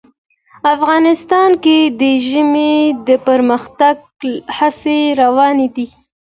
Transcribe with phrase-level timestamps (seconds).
[0.75, 2.75] افغانستان کې د ژمی
[3.07, 3.95] د پرمختګ
[4.57, 5.87] هڅې روانې دي.